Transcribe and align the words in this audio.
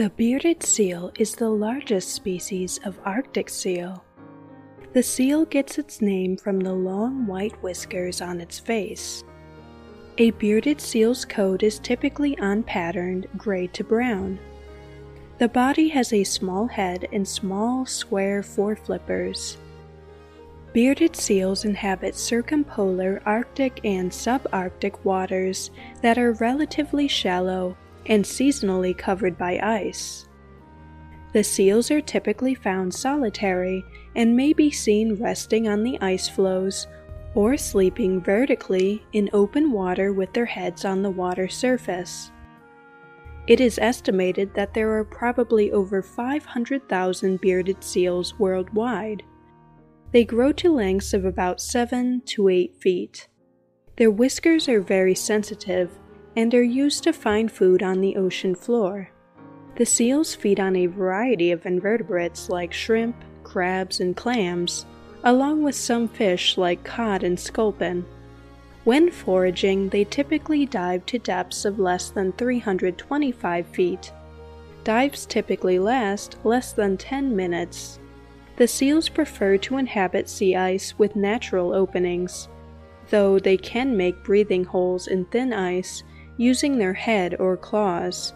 The 0.00 0.08
bearded 0.08 0.62
seal 0.62 1.12
is 1.18 1.34
the 1.34 1.50
largest 1.50 2.14
species 2.14 2.80
of 2.86 2.98
Arctic 3.04 3.50
seal. 3.50 4.02
The 4.94 5.02
seal 5.02 5.44
gets 5.44 5.76
its 5.76 6.00
name 6.00 6.38
from 6.38 6.58
the 6.58 6.72
long 6.72 7.26
white 7.26 7.62
whiskers 7.62 8.22
on 8.22 8.40
its 8.40 8.58
face. 8.58 9.22
A 10.16 10.30
bearded 10.30 10.80
seal's 10.80 11.26
coat 11.26 11.62
is 11.62 11.78
typically 11.78 12.34
unpatterned 12.40 13.26
gray 13.36 13.66
to 13.66 13.84
brown. 13.84 14.40
The 15.36 15.48
body 15.48 15.88
has 15.88 16.14
a 16.14 16.24
small 16.24 16.66
head 16.66 17.06
and 17.12 17.28
small, 17.28 17.84
square 17.84 18.42
foreflippers. 18.42 19.58
Bearded 20.72 21.14
seals 21.14 21.66
inhabit 21.66 22.14
circumpolar 22.14 23.20
Arctic 23.26 23.80
and 23.84 24.10
subarctic 24.10 25.04
waters 25.04 25.70
that 26.00 26.16
are 26.16 26.32
relatively 26.32 27.06
shallow 27.06 27.76
and 28.06 28.24
seasonally 28.24 28.96
covered 28.96 29.36
by 29.36 29.58
ice. 29.58 30.26
The 31.32 31.44
seals 31.44 31.90
are 31.90 32.00
typically 32.00 32.54
found 32.54 32.92
solitary 32.92 33.84
and 34.16 34.36
may 34.36 34.52
be 34.52 34.70
seen 34.70 35.14
resting 35.14 35.68
on 35.68 35.82
the 35.82 36.00
ice 36.00 36.28
floes 36.28 36.86
or 37.34 37.56
sleeping 37.56 38.20
vertically 38.20 39.04
in 39.12 39.30
open 39.32 39.70
water 39.70 40.12
with 40.12 40.32
their 40.32 40.46
heads 40.46 40.84
on 40.84 41.02
the 41.02 41.10
water 41.10 41.48
surface. 41.48 42.32
It 43.46 43.60
is 43.60 43.78
estimated 43.78 44.54
that 44.54 44.74
there 44.74 44.96
are 44.98 45.04
probably 45.04 45.72
over 45.72 46.02
500,000 46.02 47.40
bearded 47.40 47.82
seals 47.82 48.38
worldwide. 48.38 49.22
They 50.12 50.24
grow 50.24 50.52
to 50.52 50.72
lengths 50.72 51.14
of 51.14 51.24
about 51.24 51.60
7 51.60 52.22
to 52.26 52.48
8 52.48 52.76
feet. 52.76 53.28
Their 53.96 54.10
whiskers 54.10 54.68
are 54.68 54.80
very 54.80 55.14
sensitive 55.14 55.90
and 56.36 56.54
are 56.54 56.62
used 56.62 57.02
to 57.04 57.12
find 57.12 57.50
food 57.50 57.82
on 57.82 58.00
the 58.00 58.16
ocean 58.16 58.54
floor. 58.54 59.10
The 59.76 59.86
seals 59.86 60.34
feed 60.34 60.60
on 60.60 60.76
a 60.76 60.86
variety 60.86 61.50
of 61.52 61.66
invertebrates 61.66 62.48
like 62.48 62.72
shrimp, 62.72 63.16
crabs, 63.44 64.00
and 64.00 64.16
clams, 64.16 64.86
along 65.24 65.62
with 65.62 65.74
some 65.74 66.08
fish 66.08 66.56
like 66.56 66.84
cod 66.84 67.22
and 67.22 67.38
sculpin. 67.38 68.04
When 68.84 69.10
foraging, 69.10 69.90
they 69.90 70.04
typically 70.04 70.66
dive 70.66 71.04
to 71.06 71.18
depths 71.18 71.64
of 71.64 71.78
less 71.78 72.10
than 72.10 72.32
325 72.32 73.66
feet. 73.66 74.12
Dives 74.84 75.26
typically 75.26 75.78
last 75.78 76.38
less 76.44 76.72
than 76.72 76.96
10 76.96 77.36
minutes. 77.36 77.98
The 78.56 78.66
seals 78.66 79.08
prefer 79.08 79.58
to 79.58 79.76
inhabit 79.76 80.28
sea 80.28 80.56
ice 80.56 80.98
with 80.98 81.16
natural 81.16 81.74
openings, 81.74 82.48
though 83.10 83.38
they 83.38 83.56
can 83.56 83.96
make 83.96 84.24
breathing 84.24 84.64
holes 84.64 85.06
in 85.06 85.24
thin 85.26 85.52
ice 85.52 86.02
using 86.40 86.78
their 86.78 86.94
head 86.94 87.36
or 87.38 87.54
claws. 87.54 88.32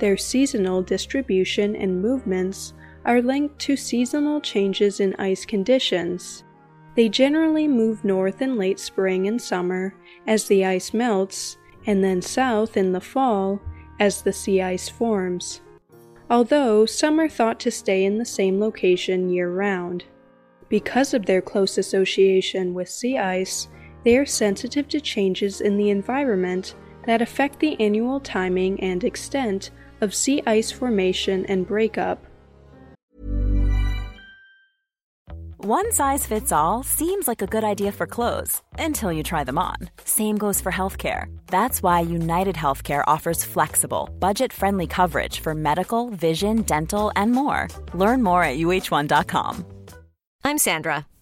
Their 0.00 0.16
seasonal 0.16 0.82
distribution 0.82 1.76
and 1.76 2.02
movements 2.02 2.74
are 3.04 3.22
linked 3.22 3.60
to 3.60 3.76
seasonal 3.76 4.40
changes 4.40 4.98
in 4.98 5.14
ice 5.20 5.46
conditions. 5.46 6.42
They 6.96 7.08
generally 7.08 7.68
move 7.68 8.04
north 8.04 8.42
in 8.42 8.56
late 8.56 8.80
spring 8.80 9.28
and 9.28 9.40
summer 9.40 9.94
as 10.26 10.48
the 10.48 10.64
ice 10.64 10.92
melts, 10.92 11.56
and 11.86 12.02
then 12.02 12.20
south 12.20 12.76
in 12.76 12.90
the 12.90 13.00
fall 13.00 13.60
as 14.00 14.20
the 14.20 14.32
sea 14.32 14.60
ice 14.60 14.88
forms. 14.88 15.60
Although 16.28 16.86
some 16.86 17.20
are 17.20 17.28
thought 17.28 17.60
to 17.60 17.70
stay 17.70 18.04
in 18.04 18.18
the 18.18 18.24
same 18.24 18.58
location 18.58 19.30
year 19.30 19.48
round. 19.48 20.04
Because 20.68 21.14
of 21.14 21.24
their 21.24 21.40
close 21.40 21.78
association 21.78 22.74
with 22.74 22.88
sea 22.88 23.16
ice, 23.16 23.68
they 24.02 24.16
are 24.16 24.26
sensitive 24.26 24.88
to 24.88 25.00
changes 25.00 25.60
in 25.60 25.76
the 25.76 25.90
environment 25.90 26.74
that 27.08 27.22
affect 27.22 27.58
the 27.58 27.74
annual 27.80 28.20
timing 28.20 28.78
and 28.80 29.02
extent 29.02 29.70
of 30.02 30.14
sea 30.14 30.42
ice 30.46 30.70
formation 30.70 31.46
and 31.46 31.66
breakup. 31.66 32.22
One 35.56 35.90
size 35.90 36.26
fits 36.26 36.52
all 36.52 36.82
seems 36.82 37.26
like 37.26 37.40
a 37.40 37.46
good 37.46 37.64
idea 37.64 37.92
for 37.92 38.06
clothes 38.06 38.62
until 38.78 39.10
you 39.10 39.22
try 39.22 39.42
them 39.42 39.58
on. 39.58 39.76
Same 40.04 40.36
goes 40.36 40.60
for 40.60 40.70
healthcare. 40.70 41.24
That's 41.46 41.82
why 41.82 42.00
United 42.00 42.56
Healthcare 42.56 43.04
offers 43.06 43.42
flexible, 43.42 44.10
budget 44.18 44.52
friendly 44.52 44.86
coverage 44.86 45.40
for 45.40 45.54
medical, 45.54 46.10
vision, 46.10 46.62
dental, 46.62 47.10
and 47.16 47.32
more. 47.32 47.68
Learn 47.94 48.22
more 48.22 48.44
at 48.44 48.58
uh1.com. 48.58 49.64
I'm 50.44 50.58
Sandra, 50.58 51.06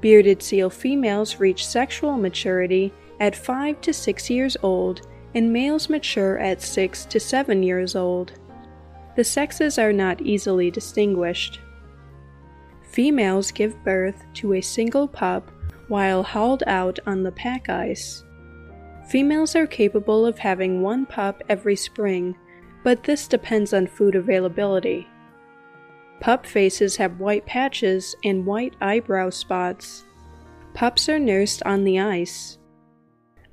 Bearded 0.00 0.42
seal 0.42 0.70
females 0.70 1.40
reach 1.40 1.66
sexual 1.66 2.16
maturity 2.16 2.92
at 3.20 3.34
5 3.34 3.80
to 3.80 3.92
6 3.92 4.30
years 4.30 4.56
old, 4.62 5.06
and 5.34 5.52
males 5.52 5.88
mature 5.88 6.38
at 6.38 6.62
6 6.62 7.04
to 7.06 7.20
7 7.20 7.62
years 7.62 7.96
old. 7.96 8.32
The 9.16 9.24
sexes 9.24 9.78
are 9.78 9.92
not 9.92 10.20
easily 10.20 10.70
distinguished. 10.70 11.60
Females 12.82 13.50
give 13.50 13.82
birth 13.84 14.24
to 14.34 14.54
a 14.54 14.60
single 14.60 15.08
pup 15.08 15.50
while 15.88 16.22
hauled 16.22 16.62
out 16.66 16.98
on 17.06 17.22
the 17.22 17.32
pack 17.32 17.68
ice. 17.68 18.22
Females 19.08 19.56
are 19.56 19.66
capable 19.66 20.24
of 20.24 20.38
having 20.38 20.82
one 20.82 21.06
pup 21.06 21.42
every 21.48 21.76
spring, 21.76 22.36
but 22.84 23.02
this 23.02 23.26
depends 23.26 23.72
on 23.72 23.86
food 23.86 24.14
availability. 24.14 25.06
Pup 26.20 26.44
faces 26.44 26.96
have 26.96 27.20
white 27.20 27.46
patches 27.46 28.16
and 28.24 28.44
white 28.44 28.74
eyebrow 28.80 29.30
spots. 29.30 30.04
Pups 30.74 31.08
are 31.08 31.18
nursed 31.18 31.62
on 31.64 31.84
the 31.84 31.98
ice. 31.98 32.58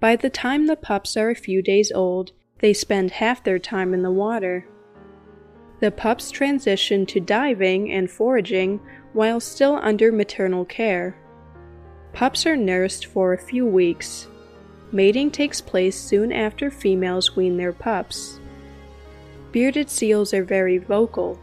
By 0.00 0.16
the 0.16 0.30
time 0.30 0.66
the 0.66 0.76
pups 0.76 1.16
are 1.16 1.30
a 1.30 1.34
few 1.34 1.62
days 1.62 1.92
old, 1.92 2.32
they 2.60 2.72
spend 2.72 3.10
half 3.10 3.42
their 3.42 3.58
time 3.58 3.92
in 3.92 4.02
the 4.02 4.10
water. 4.10 4.66
The 5.80 5.90
pups 5.90 6.30
transition 6.30 7.04
to 7.06 7.20
diving 7.20 7.92
and 7.92 8.10
foraging 8.10 8.80
while 9.12 9.40
still 9.40 9.78
under 9.82 10.10
maternal 10.10 10.64
care. 10.64 11.16
Pups 12.12 12.46
are 12.46 12.56
nursed 12.56 13.06
for 13.06 13.32
a 13.32 13.38
few 13.38 13.66
weeks. 13.66 14.28
Mating 14.92 15.30
takes 15.30 15.60
place 15.60 15.98
soon 15.98 16.32
after 16.32 16.70
females 16.70 17.36
wean 17.36 17.56
their 17.56 17.72
pups. 17.72 18.38
Bearded 19.52 19.90
seals 19.90 20.32
are 20.32 20.44
very 20.44 20.78
vocal. 20.78 21.38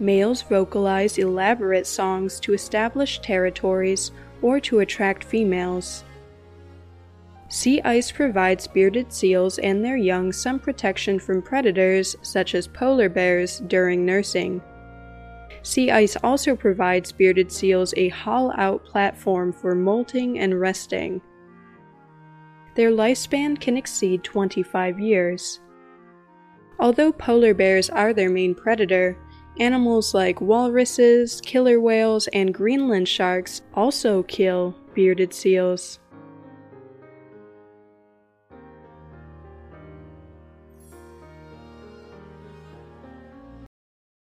Males 0.00 0.42
vocalize 0.42 1.18
elaborate 1.18 1.86
songs 1.86 2.40
to 2.40 2.52
establish 2.52 3.20
territories 3.20 4.10
or 4.42 4.58
to 4.60 4.80
attract 4.80 5.24
females. 5.24 6.04
Sea 7.48 7.80
ice 7.82 8.10
provides 8.10 8.66
bearded 8.66 9.12
seals 9.12 9.58
and 9.58 9.84
their 9.84 9.96
young 9.96 10.32
some 10.32 10.58
protection 10.58 11.18
from 11.20 11.40
predators 11.40 12.16
such 12.22 12.54
as 12.54 12.66
polar 12.66 13.08
bears 13.08 13.60
during 13.60 14.04
nursing. 14.04 14.60
Sea 15.62 15.90
ice 15.90 16.16
also 16.22 16.56
provides 16.56 17.12
bearded 17.12 17.52
seals 17.52 17.94
a 17.96 18.08
haul 18.08 18.52
out 18.56 18.84
platform 18.84 19.52
for 19.52 19.74
molting 19.74 20.38
and 20.38 20.60
resting. 20.60 21.20
Their 22.74 22.90
lifespan 22.90 23.60
can 23.60 23.76
exceed 23.76 24.24
25 24.24 24.98
years. 24.98 25.60
Although 26.80 27.12
polar 27.12 27.54
bears 27.54 27.88
are 27.88 28.12
their 28.12 28.30
main 28.30 28.54
predator, 28.54 29.16
animals 29.58 30.14
like 30.14 30.40
walruses, 30.40 31.40
killer 31.40 31.80
whales, 31.80 32.28
and 32.28 32.52
Greenland 32.54 33.08
sharks 33.08 33.62
also 33.74 34.22
kill 34.24 34.74
bearded 34.94 35.32
seals. 35.34 35.98